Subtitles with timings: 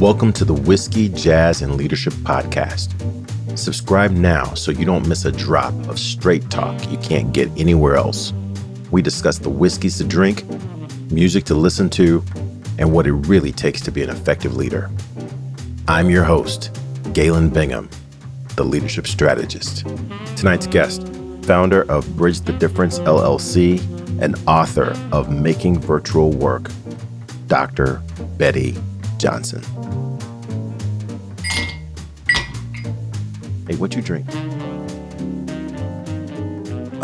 [0.00, 2.94] Welcome to the Whiskey, Jazz, and Leadership Podcast.
[3.58, 7.96] Subscribe now so you don't miss a drop of straight talk you can't get anywhere
[7.96, 8.32] else.
[8.90, 10.46] We discuss the whiskeys to drink,
[11.10, 12.24] music to listen to,
[12.78, 14.90] and what it really takes to be an effective leader.
[15.86, 16.74] I'm your host,
[17.12, 17.90] Galen Bingham,
[18.56, 19.84] the leadership strategist.
[20.34, 21.06] Tonight's guest,
[21.42, 23.80] founder of Bridge the Difference LLC
[24.22, 26.70] and author of Making Virtual Work,
[27.48, 28.00] Dr.
[28.38, 28.78] Betty
[29.20, 29.62] Johnson.
[33.70, 34.26] Hey, what you drink?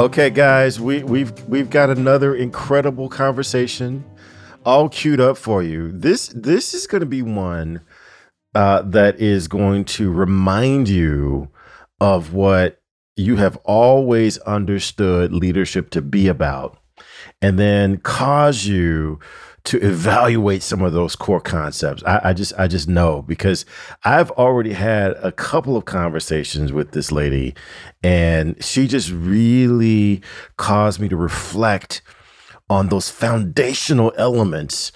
[0.00, 4.04] Okay, guys, we, we've we've got another incredible conversation
[4.64, 5.92] all queued up for you.
[5.92, 7.82] This this is going to be one
[8.56, 11.52] uh, that is going to remind you
[12.00, 12.82] of what
[13.14, 16.76] you have always understood leadership to be about,
[17.40, 19.20] and then cause you
[19.66, 22.02] to evaluate some of those core concepts.
[22.04, 23.66] I, I, just I just know because
[24.04, 27.54] I've already had a couple of conversations with this lady,
[28.02, 30.22] and she just really
[30.56, 32.00] caused me to reflect
[32.70, 34.92] on those foundational elements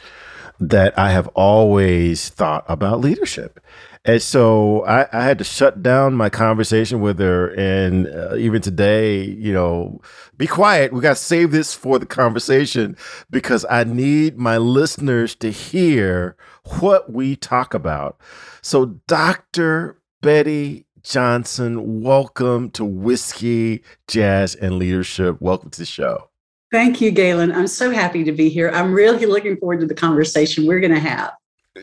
[0.61, 3.61] that I have always thought about leadership.
[4.05, 7.49] And so I, I, had to shut down my conversation with her.
[7.49, 10.01] And uh, even today, you know,
[10.39, 10.93] be quiet.
[10.93, 12.97] We got to save this for the conversation
[13.29, 16.35] because I need my listeners to hear
[16.81, 18.19] what we talk about.
[18.63, 20.01] So, Dr.
[20.23, 25.37] Betty Johnson, welcome to Whiskey, Jazz, and Leadership.
[25.41, 26.31] Welcome to the show.
[26.73, 27.53] Thank you, Galen.
[27.53, 28.71] I'm so happy to be here.
[28.71, 31.33] I'm really looking forward to the conversation we're going to have.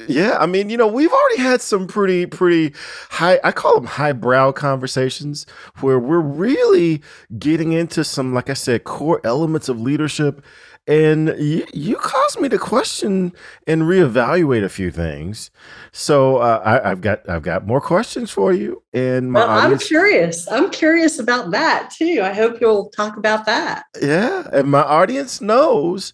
[0.07, 2.75] Yeah, I mean, you know, we've already had some pretty, pretty
[3.09, 5.45] high, I call them highbrow conversations
[5.79, 7.01] where we're really
[7.39, 10.43] getting into some, like I said, core elements of leadership.
[10.87, 13.33] And you, you caused me to question
[13.65, 15.51] and reevaluate a few things.
[15.91, 18.81] So uh, I, have got I've got more questions for you.
[18.93, 20.47] And well, audience- I'm curious.
[20.49, 22.21] I'm curious about that too.
[22.23, 23.85] I hope you'll talk about that.
[24.01, 26.13] Yeah, and my audience knows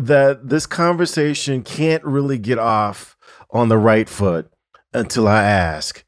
[0.00, 3.16] that this conversation can't really get off
[3.50, 4.50] on the right foot
[4.92, 6.04] until I ask,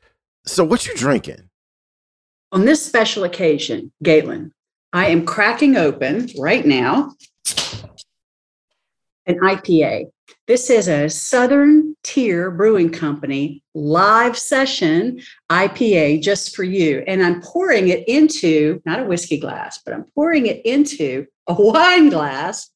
[0.46, 1.48] so what you drinking?
[2.52, 4.52] On this special occasion, Galen,
[4.92, 7.14] I am cracking open right now
[9.26, 10.06] an IPA.
[10.46, 15.20] This is a Southern Tier Brewing Company live session
[15.50, 17.04] IPA just for you.
[17.06, 21.54] And I'm pouring it into not a whiskey glass, but I'm pouring it into a
[21.54, 22.70] wine glass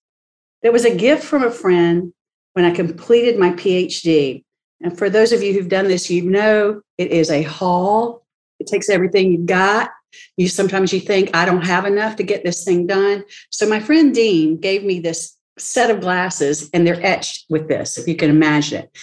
[0.65, 2.13] that was a gift from a friend
[2.55, 4.43] when I completed my PhD.
[4.81, 8.27] And for those of you who've done this, you know it is a haul.
[8.59, 9.91] It takes everything you've got.
[10.37, 13.25] You sometimes you think I don't have enough to get this thing done.
[13.51, 17.99] So my friend Dean gave me this set of glasses and they're etched with this,
[17.99, 18.99] if you can imagine it.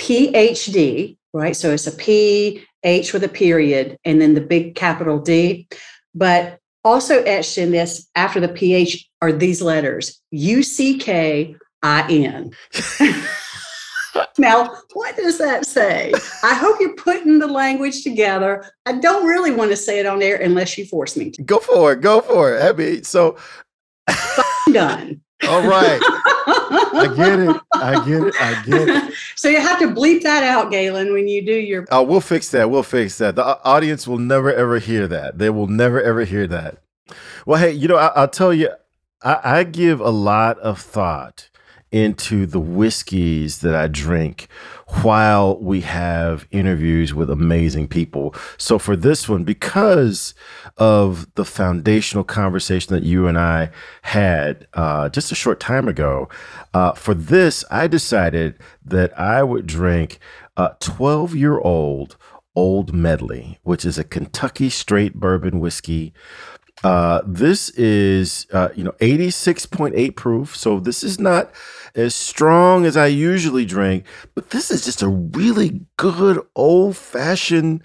[0.00, 1.54] PhD, right?
[1.54, 5.68] So it's a P, H with a period, and then the big capital D.
[6.14, 12.06] But also etched in this after the PH are these letters U C K I
[12.10, 12.52] N.
[14.38, 16.12] now, what does that say?
[16.42, 18.70] I hope you're putting the language together.
[18.84, 21.42] I don't really want to say it on air unless you force me to.
[21.42, 22.02] Go for it.
[22.02, 22.62] Go for it.
[22.62, 23.38] I mean, so
[24.72, 25.20] done.
[25.48, 26.00] All right.
[26.04, 27.56] I get it.
[27.74, 28.34] I get it.
[28.40, 29.14] I get it.
[29.34, 31.84] So you have to bleep that out, Galen, when you do your.
[31.90, 32.70] Oh, we'll fix that.
[32.70, 33.34] We'll fix that.
[33.34, 35.38] The uh, audience will never ever hear that.
[35.38, 36.78] They will never ever hear that.
[37.44, 38.70] Well, hey, you know, I, will tell you,
[39.24, 41.48] I, I give a lot of thought
[41.92, 44.48] into the whiskeys that I drink
[45.02, 48.34] while we have interviews with amazing people.
[48.56, 50.34] So for this one, because
[50.78, 56.30] of the foundational conversation that you and I had uh, just a short time ago,
[56.72, 60.18] uh, for this, I decided that I would drink
[60.56, 62.16] a 12 year old
[62.54, 66.12] Old Medley, which is a Kentucky straight bourbon whiskey
[66.82, 70.56] uh, this is, uh, you know, 86.8 proof.
[70.56, 71.52] So this is not
[71.94, 77.82] as strong as I usually drink, but this is just a really good old fashioned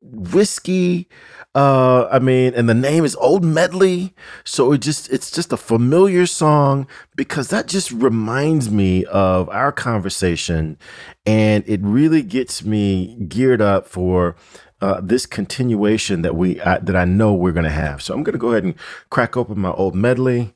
[0.00, 1.08] whiskey.
[1.54, 4.14] Uh, I mean, and the name is Old Medley.
[4.44, 6.86] So it just, it's just a familiar song
[7.16, 10.78] because that just reminds me of our conversation
[11.26, 14.36] and it really gets me geared up for
[14.80, 18.02] uh, this continuation that we uh, that I know we're going to have.
[18.02, 18.74] So I'm going to go ahead and
[19.10, 20.54] crack open my old medley.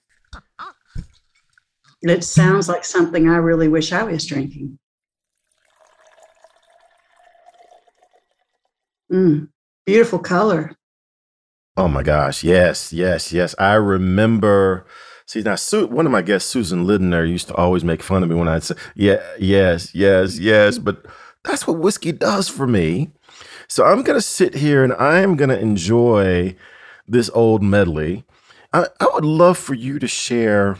[2.02, 4.78] It sounds like something I really wish I was drinking.
[9.12, 9.48] Mm,
[9.86, 10.72] beautiful color.
[11.76, 12.44] Oh my gosh!
[12.44, 13.54] Yes, yes, yes.
[13.58, 14.86] I remember.
[15.26, 18.28] See now, Su- one of my guests, Susan Lidner, used to always make fun of
[18.28, 21.06] me when I'd say, "Yeah, yes, yes, yes," but
[21.44, 23.10] That's what whiskey does for me.
[23.72, 26.56] So I'm going to sit here and I'm going to enjoy
[27.08, 28.26] this old medley.
[28.70, 30.76] I, I would love for you to share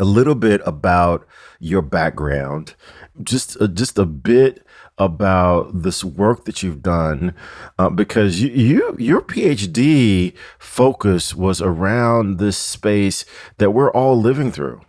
[0.00, 1.24] a little bit about
[1.60, 2.74] your background,
[3.22, 4.66] just uh, just a bit
[4.98, 7.32] about this work that you've done,
[7.78, 13.24] uh, because you, you your PhD focus was around this space
[13.58, 14.80] that we're all living through,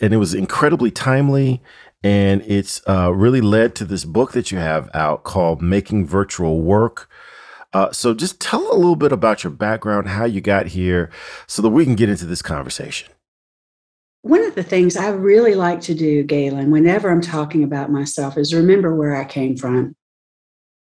[0.00, 1.62] and it was incredibly timely.
[2.04, 6.60] And it's uh, really led to this book that you have out called Making Virtual
[6.60, 7.08] Work.
[7.72, 11.10] Uh, so just tell a little bit about your background, how you got here,
[11.46, 13.12] so that we can get into this conversation.
[14.22, 18.36] One of the things I really like to do, Galen, whenever I'm talking about myself,
[18.36, 19.96] is remember where I came from.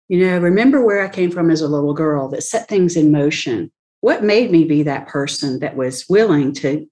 [0.08, 3.12] You know, remember where I came from as a little girl that set things in
[3.12, 3.70] motion.
[4.00, 6.86] What made me be that person that was willing to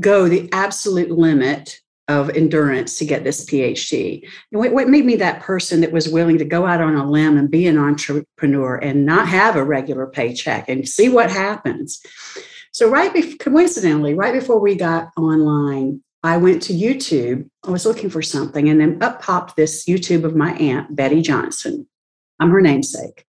[0.00, 4.26] go the absolute limit of endurance to get this PhD?
[4.50, 7.36] And what made me that person that was willing to go out on a limb
[7.36, 12.00] and be an entrepreneur and not have a regular paycheck and see what happens?
[12.72, 17.48] So, right coincidentally, right before we got online, I went to YouTube.
[17.64, 21.20] I was looking for something, and then up popped this YouTube of my aunt, Betty
[21.20, 21.86] Johnson.
[22.40, 23.26] I'm her namesake.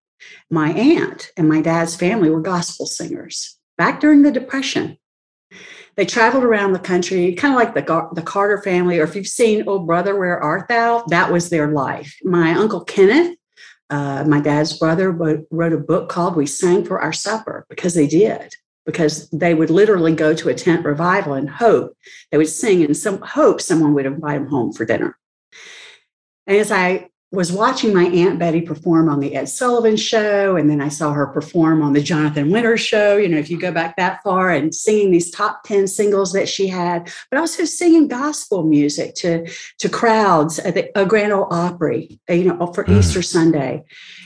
[0.49, 4.97] My aunt and my dad's family were gospel singers back during the Depression.
[5.95, 9.27] They traveled around the country, kind of like the, the Carter family, or if you've
[9.27, 11.03] seen Oh Brother, Where Art Thou?
[11.07, 12.15] That was their life.
[12.23, 13.37] My uncle Kenneth,
[13.89, 18.07] uh, my dad's brother, wrote a book called We Sang for Our Supper because they
[18.07, 18.53] did
[18.85, 21.95] because they would literally go to a tent revival and hope
[22.31, 25.17] they would sing and some hope someone would invite them home for dinner.
[26.47, 30.69] And as I was watching my aunt Betty perform on the Ed Sullivan show, and
[30.69, 33.17] then I saw her perform on the Jonathan Winters show.
[33.17, 36.47] You know, if you go back that far, and singing these top ten singles that
[36.47, 39.49] she had, but also singing gospel music to
[39.79, 42.99] to crowds at the a Grand Ole Opry, you know, for mm.
[42.99, 43.83] Easter Sunday.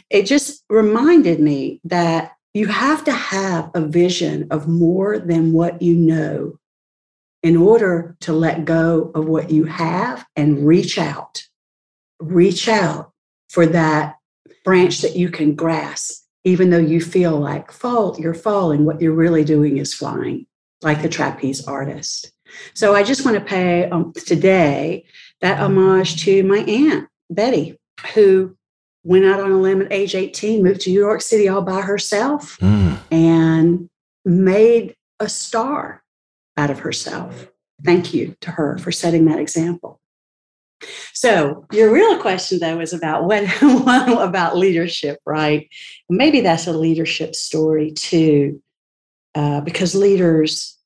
[0.09, 5.81] It just reminded me that you have to have a vision of more than what
[5.81, 6.59] you know
[7.41, 11.47] in order to let go of what you have and reach out.
[12.19, 13.11] Reach out
[13.49, 14.15] for that
[14.63, 18.85] branch that you can grasp, even though you feel like fall, you're falling.
[18.85, 20.45] What you're really doing is flying,
[20.81, 22.31] like the trapeze artist.
[22.73, 25.05] So I just want to pay um, today
[25.41, 27.77] that homage to my aunt, Betty,
[28.13, 28.57] who
[29.03, 31.81] went out on a limb at age 18, moved to New York City all by
[31.81, 32.97] herself, mm.
[33.11, 33.89] and
[34.25, 36.03] made a star
[36.57, 37.47] out of herself.
[37.83, 39.99] Thank you to her for setting that example.
[41.13, 43.43] So your real question though is about what
[44.21, 45.67] about leadership, right?
[46.09, 48.61] Maybe that's a leadership story too,
[49.33, 50.77] uh, because leaders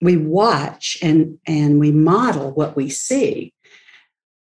[0.00, 3.53] we watch and and we model what we see.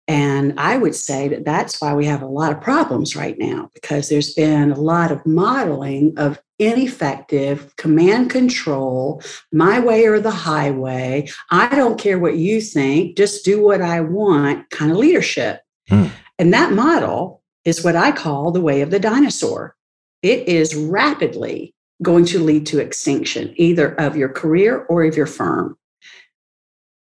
[0.07, 3.69] And I would say that that's why we have a lot of problems right now,
[3.73, 9.21] because there's been a lot of modeling of ineffective command control,
[9.51, 11.29] my way or the highway.
[11.51, 15.61] I don't care what you think, just do what I want kind of leadership.
[15.87, 16.07] Hmm.
[16.37, 19.75] And that model is what I call the way of the dinosaur.
[20.21, 25.25] It is rapidly going to lead to extinction, either of your career or of your
[25.25, 25.77] firm.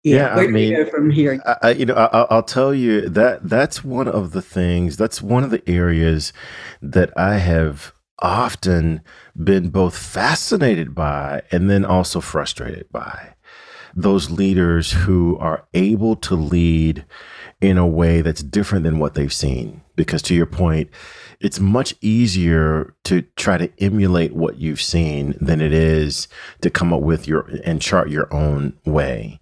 [0.05, 1.43] Yeah, where I mean, go from here?
[1.63, 4.99] I, you know, I, will tell you that that's one of the things.
[4.99, 6.35] That's one of the areas
[6.83, 9.01] that I have often
[9.43, 13.35] been both fascinated by and then also frustrated by.
[13.97, 17.07] Those leaders who are able to lead
[17.61, 19.81] in a way that's different than what they've seen.
[19.97, 20.91] Because to your point,
[21.41, 26.29] it's much easier to try to emulate what you've seen than it is
[26.61, 29.41] to come up with your and chart your own way.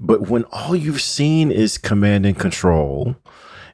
[0.00, 3.16] But when all you've seen is command and control,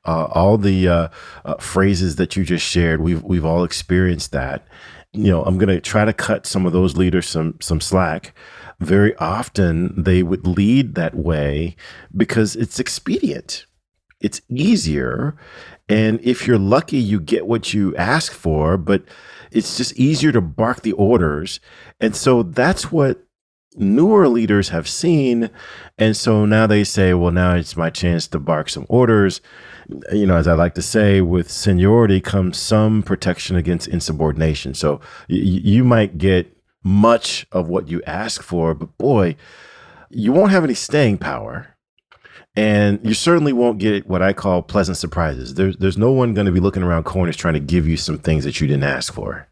[0.05, 1.09] uh, all the uh,
[1.45, 4.67] uh, phrases that you just shared, we've we've all experienced that.
[5.13, 8.35] You know, I'm going to try to cut some of those leaders some some slack.
[8.81, 11.77] Very often, they would lead that way
[12.15, 13.65] because it's expedient.
[14.21, 15.37] It's easier,
[15.89, 18.77] and if you're lucky, you get what you ask for.
[18.77, 19.05] But
[19.53, 21.61] it's just easier to bark the orders,
[22.01, 23.26] and so that's what
[23.77, 25.51] newer leaders have seen.
[25.99, 29.41] And so now they say, well, now it's my chance to bark some orders.
[30.13, 34.75] You know, as I like to say, with seniority comes some protection against insubordination.
[34.75, 39.37] So y- you might get much of what you ask for, but boy,
[40.11, 41.77] you won't have any staying power.
[42.59, 45.55] And you certainly won't get what I call pleasant surprises.
[45.55, 48.19] There's, there's no one going to be looking around corners trying to give you some
[48.19, 49.47] things that you didn't ask for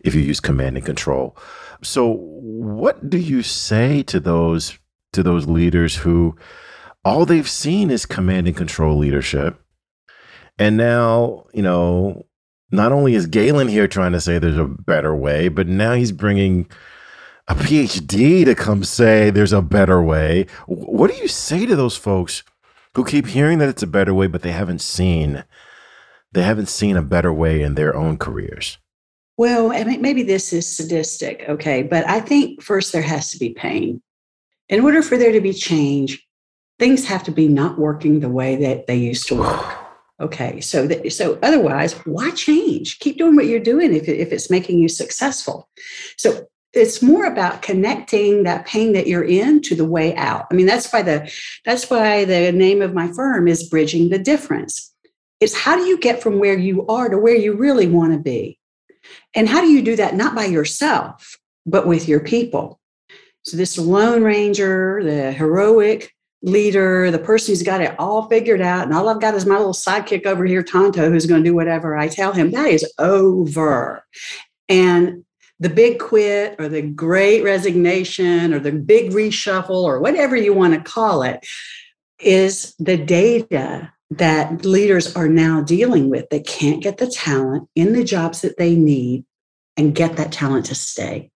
[0.00, 1.36] if you use command and control.
[1.82, 4.78] So, what do you say to those
[5.12, 6.36] to those leaders who
[7.04, 9.60] all they've seen is command and control leadership,
[10.58, 12.26] And now, you know,
[12.70, 16.12] not only is Galen here trying to say there's a better way, but now he's
[16.12, 16.68] bringing
[17.46, 20.46] a PhD to come say there's a better way.
[20.66, 22.42] What do you say to those folks
[22.94, 25.44] who keep hearing that it's a better way, but they haven't seen
[26.32, 28.78] they haven't seen a better way in their own careers?
[29.38, 33.38] Well, I mean, maybe this is sadistic, okay, but I think first there has to
[33.38, 34.02] be pain.
[34.68, 36.26] In order for there to be change,
[36.78, 39.64] things have to be not working the way that they used to work.
[40.18, 43.00] Okay, so that, so otherwise, why change?
[43.00, 45.68] Keep doing what you're doing if, if it's making you successful.
[46.16, 50.46] So it's more about connecting that pain that you're in to the way out.
[50.50, 51.30] I mean, that's why the
[51.66, 54.90] that's why the name of my firm is Bridging the Difference.
[55.40, 58.18] It's how do you get from where you are to where you really want to
[58.18, 58.58] be?
[59.34, 62.80] And how do you do that not by yourself, but with your people?
[63.42, 68.84] So this lone ranger, the heroic leader, the person who's got it all figured out,
[68.84, 71.54] and all I've got is my little sidekick over here, Tonto, who's going to do
[71.54, 74.04] whatever I tell him, that is over.
[74.68, 75.24] And
[75.58, 80.74] the big quit or the great resignation or the big reshuffle or whatever you want
[80.74, 81.46] to call it
[82.18, 86.28] is the data that leaders are now dealing with.
[86.30, 89.24] They can't get the talent in the jobs that they need
[89.76, 91.30] and get that talent to stay.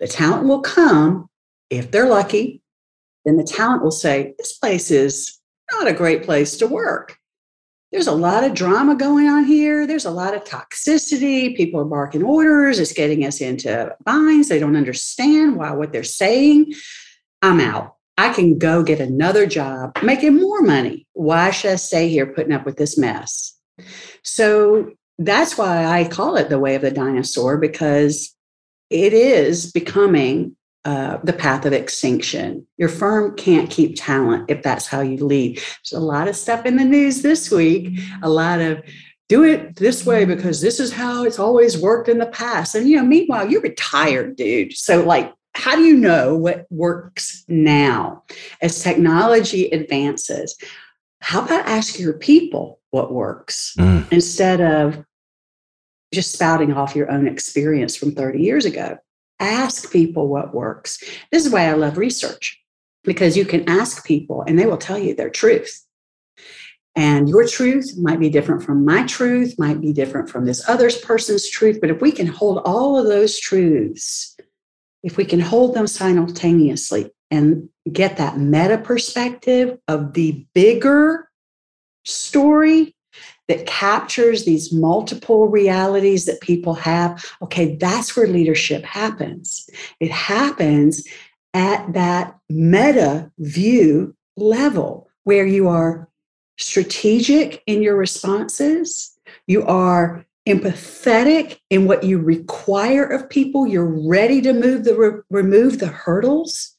[0.00, 1.28] The talent will come
[1.70, 2.62] if they're lucky
[3.24, 5.38] then the talent will say, This place is
[5.70, 7.16] not a great place to work.
[7.90, 9.86] There's a lot of drama going on here.
[9.86, 11.54] There's a lot of toxicity.
[11.54, 12.78] People are barking orders.
[12.78, 14.48] It's getting us into binds.
[14.48, 16.72] They don't understand why what they're saying.
[17.42, 17.96] I'm out.
[18.22, 21.08] I can go get another job making more money.
[21.12, 23.58] Why should I stay here putting up with this mess?
[24.22, 28.32] So that's why I call it the way of the dinosaur because
[28.90, 32.64] it is becoming uh, the path of extinction.
[32.76, 35.56] Your firm can't keep talent if that's how you lead.
[35.56, 38.84] There's a lot of stuff in the news this week, a lot of
[39.28, 42.76] do it this way because this is how it's always worked in the past.
[42.76, 44.76] And, you know, meanwhile, you're retired, dude.
[44.76, 48.22] So, like, how do you know what works now
[48.60, 50.56] as technology advances?
[51.20, 54.10] How about ask your people what works mm.
[54.10, 55.04] instead of
[56.12, 58.98] just spouting off your own experience from 30 years ago?
[59.42, 61.02] ask people what works.
[61.30, 62.58] This is why I love research
[63.04, 65.84] because you can ask people and they will tell you their truth.
[66.94, 70.90] And your truth might be different from my truth, might be different from this other
[71.02, 71.78] person's truth.
[71.80, 74.36] But if we can hold all of those truths,
[75.02, 81.28] if we can hold them simultaneously and get that meta perspective of the bigger
[82.04, 82.94] story,
[83.48, 89.68] that captures these multiple realities that people have, okay, that's where leadership happens.
[90.00, 91.06] It happens
[91.52, 96.08] at that meta view level where you are
[96.58, 104.40] strategic in your responses, you are empathetic in what you require of people, you're ready
[104.42, 106.76] to move the re- remove the hurdles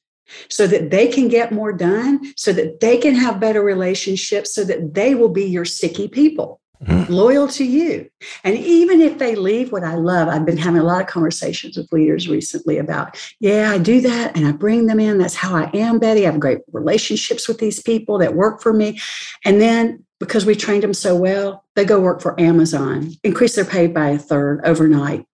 [0.50, 4.63] so that they can get more done, so that they can have better relationships, so
[4.63, 7.12] that they will be your sticky people mm-hmm.
[7.12, 8.10] loyal to you.
[8.43, 11.77] And even if they leave, what I love, I've been having a lot of conversations
[11.77, 15.17] with leaders recently about, yeah, I do that and I bring them in.
[15.17, 16.27] That's how I am, Betty.
[16.27, 19.00] I have great relationships with these people that work for me.
[19.46, 23.65] And then because we trained them so well, they go work for Amazon, increase their
[23.65, 25.25] pay by a third overnight.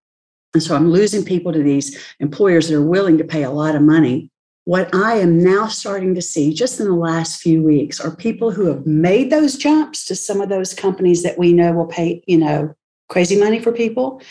[0.52, 3.76] And so I'm losing people to these employers that are willing to pay a lot
[3.76, 4.30] of money
[4.64, 8.50] what I am now starting to see just in the last few weeks are people
[8.50, 12.22] who have made those jumps to some of those companies that we know will pay,
[12.26, 12.74] you know,
[13.08, 14.22] crazy money for people.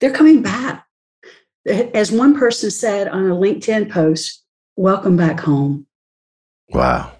[0.00, 0.86] They're coming back.
[1.66, 4.44] As one person said on a LinkedIn post,
[4.76, 5.86] welcome back home.
[6.70, 7.12] Wow.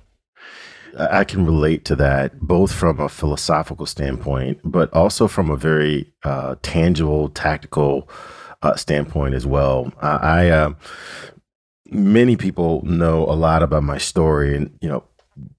[0.98, 6.12] I can relate to that both from a philosophical standpoint, but also from a very
[6.24, 8.08] uh, tangible, tactical
[8.62, 9.92] uh, standpoint as well.
[10.02, 10.74] I, uh,
[11.90, 15.02] many people know a lot about my story and you know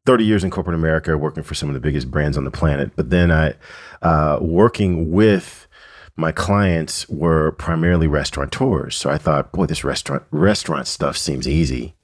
[0.05, 2.91] 30 years in corporate america working for some of the biggest brands on the planet
[2.95, 3.53] but then i
[4.01, 5.67] uh, working with
[6.15, 11.95] my clients were primarily restaurateurs so i thought boy this restaurant restaurant stuff seems easy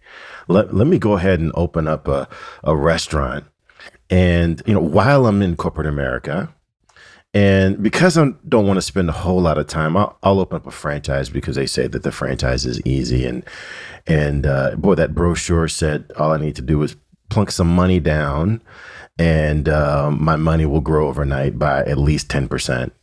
[0.48, 2.28] let, let me go ahead and open up a,
[2.64, 3.46] a restaurant
[4.10, 6.54] and you know while i'm in corporate america
[7.34, 10.56] and because I don't want to spend a whole lot of time, I'll, I'll, open
[10.56, 13.26] up a franchise because they say that the franchise is easy.
[13.26, 13.44] And
[14.08, 16.96] and uh, boy, that brochure said all I need to do is
[17.30, 18.62] plunk some money down,
[19.20, 22.94] and um, my money will grow overnight by at least ten percent.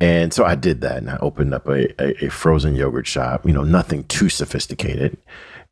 [0.00, 3.46] And so I did that, and I opened up a, a, a frozen yogurt shop.
[3.46, 5.16] You know, nothing too sophisticated.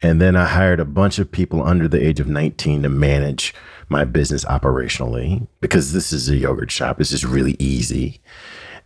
[0.02, 3.54] And then I hired a bunch of people under the age of 19 to manage
[3.88, 6.98] my business operationally because this is a yogurt shop.
[6.98, 8.20] This is really easy.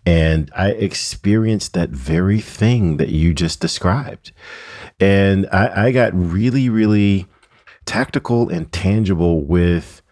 [0.07, 4.33] And I experienced that very thing that you just described.
[5.01, 7.27] And I, I got really, really
[7.87, 10.03] tactical and tangible with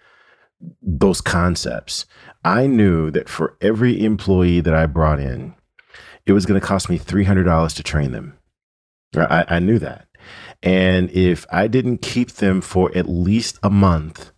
[0.80, 2.06] those concepts.
[2.44, 5.54] I knew that for every employee that I brought in,
[6.26, 8.38] it was going to cost me $300 to train them.
[9.14, 10.06] I, I knew that.
[10.62, 14.32] And if I didn't keep them for at least a month,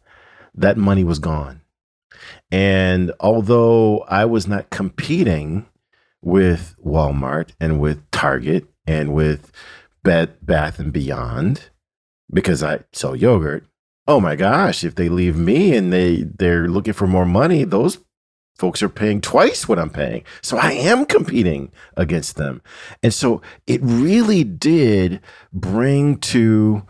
[0.54, 1.60] that money was gone.
[2.50, 5.66] And although I was not competing
[6.22, 9.52] with Walmart and with Target and with
[10.02, 11.70] Bed Bath and Beyond
[12.32, 13.66] because I sell yogurt,
[14.06, 17.98] oh my gosh, if they leave me and they they're looking for more money, those
[18.56, 20.24] folks are paying twice what I'm paying.
[20.42, 22.62] So I am competing against them.
[23.02, 25.20] And so it really did
[25.52, 26.82] bring to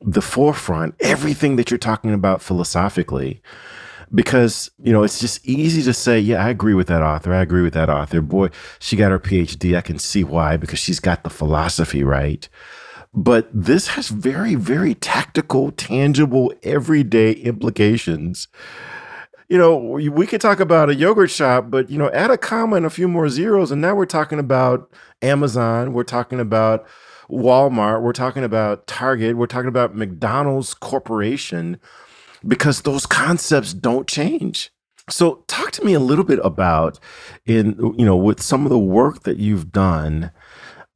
[0.00, 3.40] the forefront everything that you're talking about philosophically.
[4.14, 7.34] Because, you know, it's just easy to say, yeah, I agree with that author.
[7.34, 8.20] I agree with that author.
[8.20, 9.76] Boy, she got her PhD.
[9.76, 12.48] I can see why, because she's got the philosophy right.
[13.12, 18.46] But this has very, very tactical, tangible, everyday implications
[19.48, 22.76] you know, we could talk about a yogurt shop, but you know, add a comma
[22.76, 24.90] and a few more zeros, and now we're talking about
[25.22, 26.86] Amazon, we're talking about
[27.30, 31.78] Walmart, we're talking about Target, we're talking about McDonald's Corporation,
[32.46, 34.70] because those concepts don't change.
[35.08, 36.98] So, talk to me a little bit about,
[37.44, 40.32] in you know, with some of the work that you've done,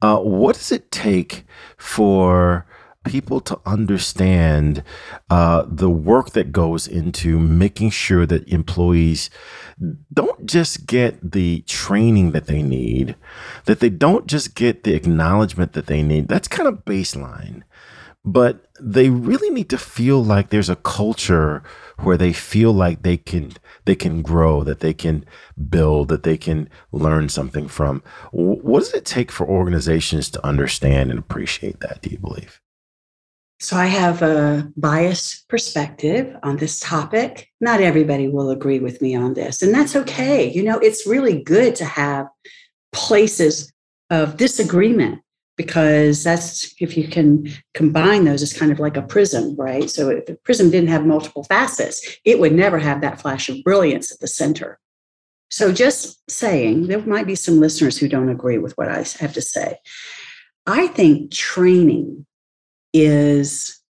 [0.01, 1.45] uh, what does it take
[1.77, 2.65] for
[3.03, 4.83] people to understand
[5.29, 9.29] uh, the work that goes into making sure that employees
[10.13, 13.15] don't just get the training that they need,
[13.65, 16.27] that they don't just get the acknowledgement that they need.
[16.27, 17.63] That's kind of baseline.
[18.23, 21.63] But they really need to feel like there's a culture
[22.01, 23.53] where they feel like they can
[23.85, 25.25] they can grow, that they can
[25.69, 28.03] build, that they can learn something from.
[28.31, 32.03] What does it take for organizations to understand and appreciate that?
[32.03, 32.60] Do you believe?
[33.61, 37.47] So I have a biased perspective on this topic.
[37.61, 40.51] Not everybody will agree with me on this, and that's okay.
[40.51, 42.27] You know, it's really good to have
[42.91, 43.71] places
[44.09, 45.21] of disagreement
[45.57, 50.09] because that's if you can combine those it's kind of like a prism right so
[50.09, 54.11] if the prism didn't have multiple facets it would never have that flash of brilliance
[54.11, 54.79] at the center
[55.49, 59.33] so just saying there might be some listeners who don't agree with what i have
[59.33, 59.77] to say
[60.65, 62.25] i think training
[62.93, 63.81] is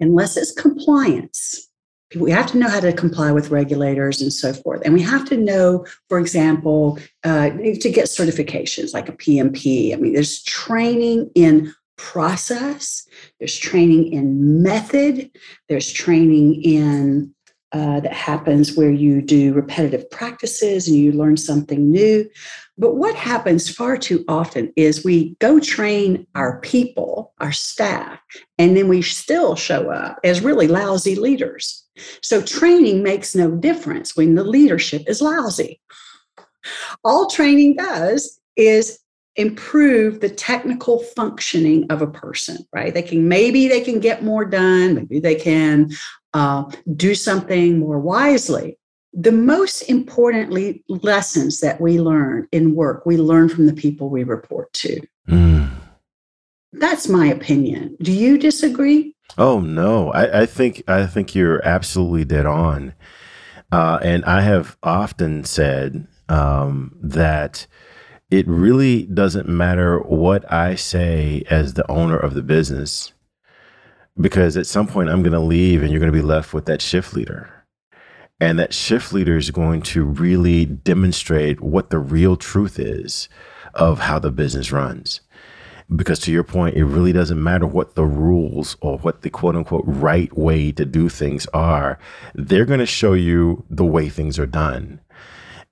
[0.00, 1.68] unless it's compliance,
[2.14, 4.80] we have to know how to comply with regulators and so forth.
[4.84, 9.92] And we have to know, for example, uh, to get certifications like a PMP.
[9.92, 13.06] I mean, there's training in process,
[13.38, 15.30] there's training in method,
[15.68, 17.34] there's training in
[17.72, 22.28] uh, that happens where you do repetitive practices and you learn something new.
[22.78, 28.20] But what happens far too often is we go train our people, our staff,
[28.58, 31.84] and then we still show up as really lousy leaders.
[32.22, 35.80] So training makes no difference when the leadership is lousy.
[37.02, 38.98] All training does is
[39.36, 44.46] improve the technical functioning of a person right they can maybe they can get more
[44.46, 45.90] done maybe they can
[46.32, 46.64] uh,
[46.96, 48.78] do something more wisely
[49.16, 54.22] the most importantly lessons that we learn in work we learn from the people we
[54.22, 55.00] report to.
[55.28, 55.70] Mm.
[56.74, 57.96] that's my opinion.
[58.00, 59.16] Do you disagree?
[59.38, 60.12] Oh no.
[60.12, 62.94] I, I think i think you're absolutely dead on.
[63.72, 67.66] Uh, and i have often said um, that
[68.30, 73.12] it really doesn't matter what i say as the owner of the business
[74.20, 76.66] because at some point i'm going to leave and you're going to be left with
[76.66, 77.55] that shift leader
[78.40, 83.28] and that shift leader is going to really demonstrate what the real truth is
[83.74, 85.20] of how the business runs.
[85.94, 89.54] Because to your point, it really doesn't matter what the rules or what the quote
[89.54, 91.98] unquote right way to do things are.
[92.34, 95.00] They're going to show you the way things are done.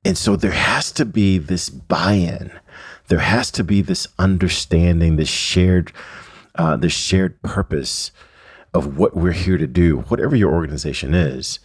[0.05, 2.53] And so there has to be this buy in.
[3.09, 5.93] There has to be this understanding, this shared,
[6.55, 8.13] uh, this shared purpose
[8.75, 11.61] of what we're here to do, whatever your organization is.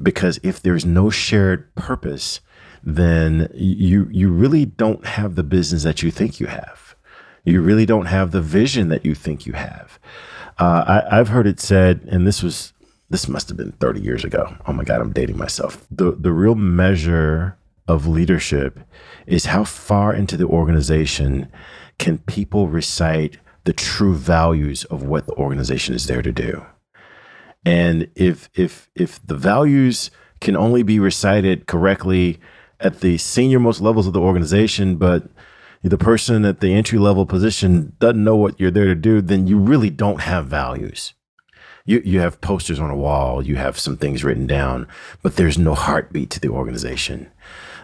[0.00, 2.40] Because if there's no shared purpose,
[2.82, 6.94] then you you really don't have the business that you think you have.
[7.44, 9.98] You really don't have the vision that you think you have.
[10.58, 12.72] Uh, I, I've heard it said, and this was
[13.08, 14.54] this must have been 30 years ago.
[14.66, 15.86] Oh my God, I'm dating myself.
[15.90, 17.56] The the real measure
[17.88, 18.80] of leadership
[19.26, 21.50] is how far into the organization
[21.98, 26.64] can people recite the true values of what the organization is there to do.
[27.64, 32.40] And if if if the values can only be recited correctly
[32.80, 35.28] at the senior most levels of the organization, but
[35.82, 39.46] the person at the entry level position doesn't know what you're there to do, then
[39.46, 41.14] you really don't have values.
[41.84, 44.86] You you have posters on a wall, you have some things written down,
[45.22, 47.30] but there's no heartbeat to the organization.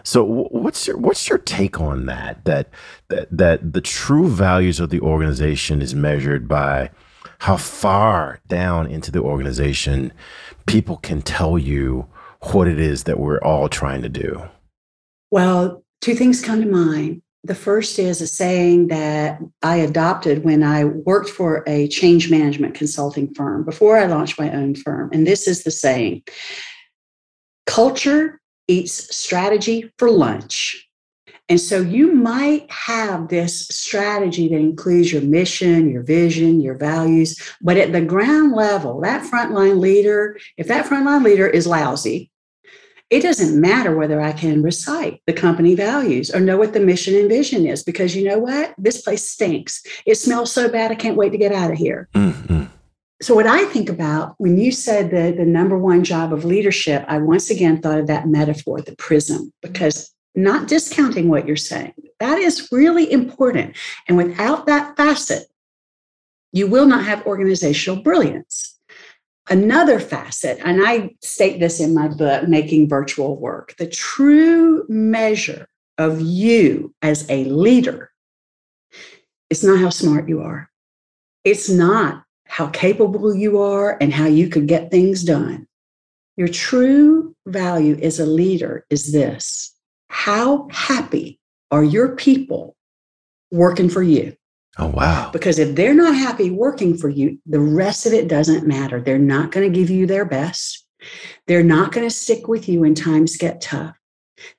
[0.07, 2.45] So what's your what's your take on that?
[2.45, 2.69] That
[3.09, 6.91] that that the true values of the organization is measured by
[7.39, 10.13] how far down into the organization
[10.65, 12.07] people can tell you
[12.53, 14.43] what it is that we're all trying to do.
[15.29, 17.21] Well, two things come to mind.
[17.43, 22.75] The first is a saying that I adopted when I worked for a change management
[22.75, 25.09] consulting firm before I launched my own firm.
[25.11, 26.23] And this is the saying
[27.65, 30.83] culture eats strategy for lunch.
[31.49, 37.39] And so you might have this strategy that includes your mission, your vision, your values,
[37.61, 42.29] but at the ground level, that frontline leader, if that frontline leader is lousy,
[43.09, 47.15] it doesn't matter whether I can recite the company values or know what the mission
[47.15, 48.75] and vision is, because you know what?
[48.77, 49.81] This place stinks.
[50.05, 52.09] It smells so bad, I can't wait to get out of here.
[52.13, 52.56] Mm-hmm.
[53.21, 57.03] So, what I think about when you said that the number one job of leadership,
[57.07, 61.93] I once again thought of that metaphor, the prism, because not discounting what you're saying,
[62.19, 63.75] that is really important.
[64.07, 65.47] And without that facet,
[66.51, 68.75] you will not have organizational brilliance.
[69.49, 75.67] Another facet, and I state this in my book, Making Virtual Work, the true measure
[75.97, 78.11] of you as a leader
[79.49, 80.69] is not how smart you are.
[81.43, 85.67] It's not how capable you are and how you could get things done.
[86.35, 89.73] Your true value as a leader is this
[90.09, 91.39] how happy
[91.71, 92.75] are your people
[93.51, 94.35] working for you?
[94.77, 95.31] Oh, wow.
[95.31, 99.01] Because if they're not happy working for you, the rest of it doesn't matter.
[99.01, 100.85] They're not going to give you their best.
[101.47, 103.95] They're not going to stick with you when times get tough.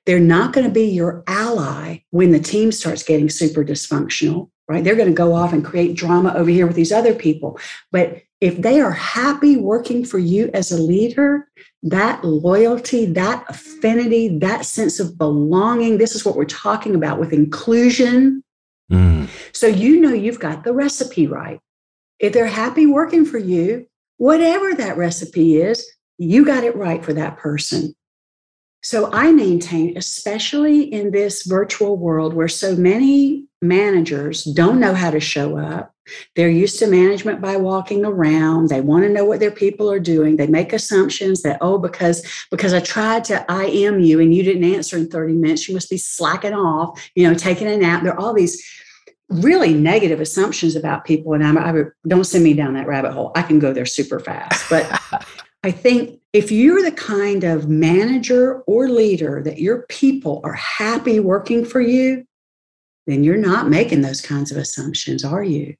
[0.05, 4.83] They're not going to be your ally when the team starts getting super dysfunctional, right?
[4.83, 7.59] They're going to go off and create drama over here with these other people.
[7.91, 11.49] But if they are happy working for you as a leader,
[11.83, 17.33] that loyalty, that affinity, that sense of belonging, this is what we're talking about with
[17.33, 18.43] inclusion
[18.91, 19.29] Mm.
[19.53, 21.59] So you know you've got the recipe right.
[22.19, 25.85] If they're happy working for you, whatever that recipe is,
[26.17, 27.93] you got it right for that person.
[28.81, 35.11] So I maintain, especially in this virtual world where so many managers don't know how
[35.11, 35.93] to show up,
[36.35, 38.69] they're used to management by walking around.
[38.69, 40.37] They want to know what their people are doing.
[40.37, 44.63] They make assumptions that, oh, because because I tried to IM you and you didn't
[44.63, 48.03] answer in 30 minutes, you must be slacking off, you know, taking a nap.
[48.03, 48.63] There are all these
[49.29, 51.33] really negative assumptions about people.
[51.33, 53.31] And I'm, I don't send me down that rabbit hole.
[53.35, 54.67] I can go there super fast.
[54.69, 54.89] But
[55.63, 61.19] I think if you're the kind of manager or leader that your people are happy
[61.19, 62.25] working for you,
[63.09, 65.75] then you're not making those kinds of assumptions, are you?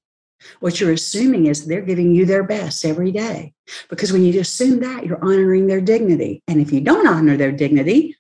[0.60, 3.54] What you're assuming is they're giving you their best every day.
[3.90, 6.42] Because when you assume that, you're honoring their dignity.
[6.48, 8.16] And if you don't honor their dignity,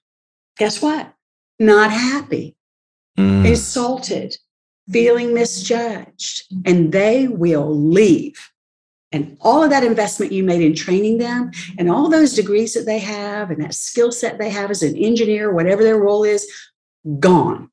[0.57, 1.13] guess what?
[1.59, 2.55] Not happy,
[3.17, 3.45] mm.
[3.45, 4.37] insulted,
[4.89, 8.51] feeling misjudged, and they will leave.
[9.11, 12.85] And all of that investment you made in training them and all those degrees that
[12.85, 16.47] they have and that skill set they have as an engineer, whatever their role is,
[17.19, 17.71] gone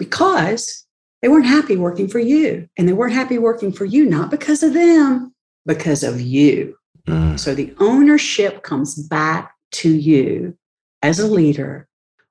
[0.00, 0.84] because
[1.22, 2.68] they weren't happy working for you.
[2.76, 5.32] And they weren't happy working for you, not because of them,
[5.66, 6.76] because of you.
[7.06, 7.38] Mm.
[7.38, 10.56] So the ownership comes back to you
[11.02, 11.86] as a leader.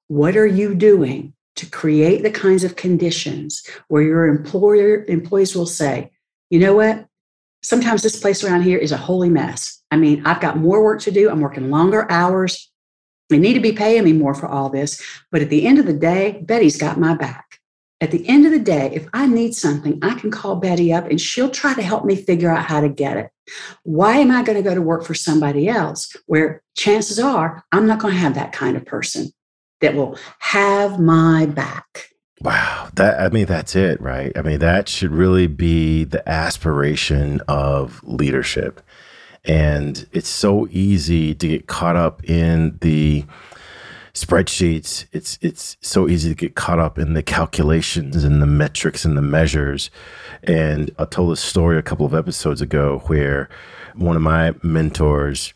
[0.08, 5.66] What are you doing to create the kinds of conditions where your employer employees will
[5.66, 6.12] say,
[6.50, 7.06] you know what?
[7.62, 9.84] Sometimes this place around here is a holy mess.
[9.92, 11.30] I mean, I've got more work to do.
[11.30, 12.72] I'm working longer hours.
[13.30, 15.02] They need to be paying me more for all this.
[15.32, 17.49] But at the end of the day, Betty's got my back.
[18.02, 21.08] At the end of the day, if I need something, I can call Betty up
[21.10, 23.30] and she'll try to help me figure out how to get it.
[23.84, 27.88] Why am I going to go to work for somebody else where chances are I'm
[27.88, 29.32] not going to have that kind of person
[29.82, 32.10] that will have my back?
[32.42, 34.32] Wow, that I mean that's it, right?
[34.38, 38.80] I mean that should really be the aspiration of leadership.
[39.44, 43.26] And it's so easy to get caught up in the
[44.14, 49.06] spreadsheets it's it's so easy to get caught up in the calculations and the metrics
[49.06, 49.90] and the measures.
[50.44, 53.50] And i told a story a couple of episodes ago where
[53.96, 55.54] one of my mentors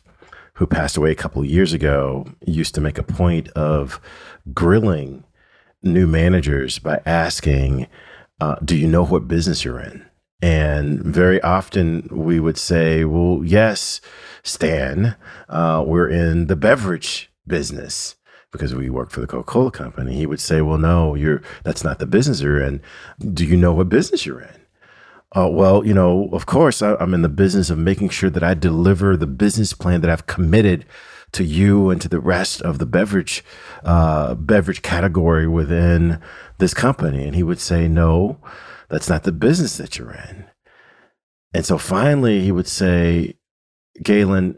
[0.54, 4.00] who passed away a couple of years ago used to make a point of
[4.52, 5.24] grilling
[5.82, 7.86] new managers by asking
[8.40, 10.04] uh, do you know what business you're in?
[10.42, 14.00] And very often we would say, well, yes,
[14.42, 15.16] Stan,
[15.48, 18.16] uh, we're in the beverage business
[18.54, 20.14] because we work for the Coca-Cola company.
[20.14, 22.80] He would say, well, no, you're, that's not the business you're in.
[23.18, 24.60] Do you know what business you're in?
[25.36, 28.44] Uh, well, you know, of course, I, I'm in the business of making sure that
[28.44, 30.86] I deliver the business plan that I've committed
[31.32, 33.44] to you and to the rest of the beverage
[33.82, 36.20] uh, beverage category within
[36.58, 37.24] this company.
[37.24, 38.38] And he would say, no,
[38.88, 40.46] that's not the business that you're in.
[41.52, 43.34] And so finally, he would say,
[44.00, 44.56] Galen,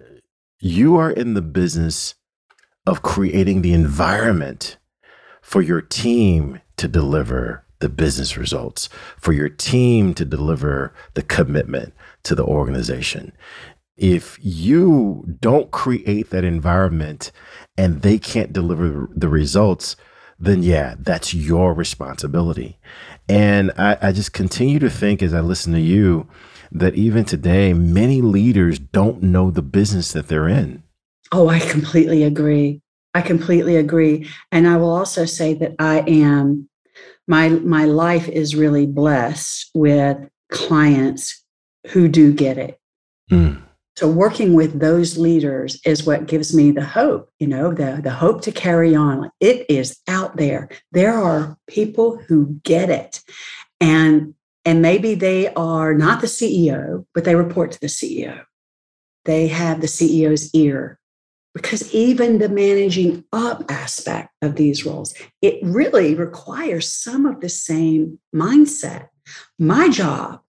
[0.61, 2.15] you are in the business
[2.87, 4.77] of creating the environment
[5.43, 11.93] for your team to deliver the business results, for your team to deliver the commitment
[12.23, 13.33] to the organization.
[13.97, 17.33] If you don't create that environment
[17.77, 19.97] and they can't deliver the results,
[20.39, 22.79] then yeah, that's your responsibility.
[23.29, 26.29] And I, I just continue to think as I listen to you
[26.73, 30.83] that even today, many leaders don't know the business that they're in.
[31.33, 32.81] Oh, I completely agree.
[33.15, 34.29] I completely agree.
[34.53, 36.69] And I will also say that I am
[37.27, 40.19] my my life is really blessed with
[40.51, 41.43] clients
[41.89, 42.79] who do get it.
[43.31, 43.63] Mm.
[43.97, 48.11] So working with those leaders is what gives me the hope, you know, the, the
[48.11, 49.31] hope to carry on.
[49.41, 50.69] It is out there.
[50.93, 53.23] There are people who get it.
[53.81, 54.35] And
[54.67, 58.43] and maybe they are not the CEO, but they report to the CEO.
[59.25, 60.99] They have the CEO's ear
[61.57, 67.49] because even the managing up aspect of these roles, it really requires some of the
[67.49, 69.09] same mindset.
[69.59, 70.43] My job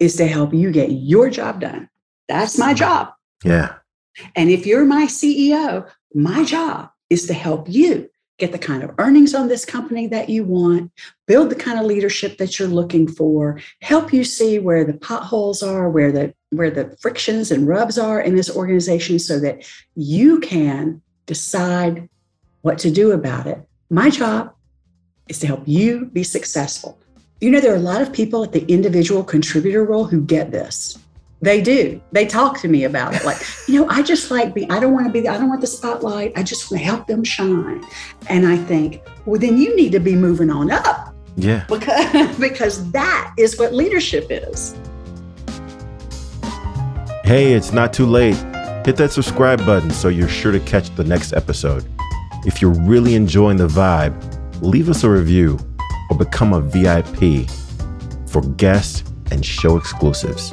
[0.00, 1.88] is to help you get your job done.
[2.28, 3.12] That's my job.
[3.44, 3.76] Yeah.
[4.34, 8.90] And if you're my CEO, my job is to help you get the kind of
[8.98, 10.90] earnings on this company that you want,
[11.26, 15.62] build the kind of leadership that you're looking for, help you see where the potholes
[15.62, 19.64] are, where the where the frictions and rubs are in this organization so that
[19.96, 22.08] you can decide
[22.62, 23.58] what to do about it.
[23.90, 24.54] My job
[25.28, 26.98] is to help you be successful.
[27.40, 30.52] You know, there are a lot of people at the individual contributor role who get
[30.52, 30.98] this.
[31.44, 32.00] They do.
[32.10, 33.22] They talk to me about it.
[33.22, 33.36] Like,
[33.68, 35.66] you know, I just like being, I don't want to be, I don't want the
[35.66, 36.32] spotlight.
[36.36, 37.84] I just want to help them shine.
[38.30, 41.14] And I think, well, then you need to be moving on up.
[41.36, 41.66] Yeah.
[41.68, 44.74] Because, because that is what leadership is.
[47.24, 48.36] Hey, it's not too late.
[48.86, 51.84] Hit that subscribe button so you're sure to catch the next episode.
[52.46, 54.14] If you're really enjoying the vibe,
[54.62, 55.58] leave us a review
[56.10, 57.50] or become a VIP
[58.30, 60.52] for guest and show exclusives.